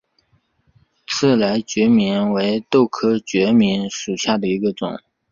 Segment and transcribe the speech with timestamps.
[1.05, 4.99] 翅荚决明为豆科决明属下的一个种。